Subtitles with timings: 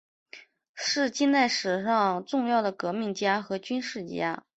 [0.73, 4.43] 是近代史上重要的革命家和军事家。